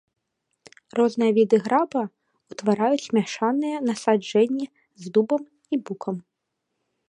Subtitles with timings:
[0.99, 2.01] Розныя віды граба
[2.53, 4.65] утвараюць мяшаныя насаджэнні
[5.05, 5.43] з дубам
[5.75, 6.15] і букам.